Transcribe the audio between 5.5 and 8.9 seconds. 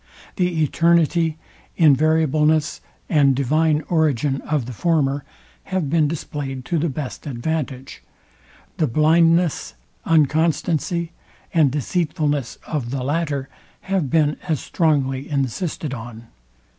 have been displayed to the best advantage: The